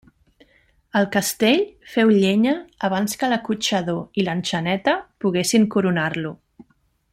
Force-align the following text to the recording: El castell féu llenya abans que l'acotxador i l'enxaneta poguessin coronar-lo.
El 1.01 1.07
castell 1.15 1.61
féu 1.95 2.13
llenya 2.15 2.55
abans 2.89 3.15
que 3.21 3.29
l'acotxador 3.35 4.21
i 4.23 4.27
l'enxaneta 4.29 4.97
poguessin 5.27 5.69
coronar-lo. 5.77 6.35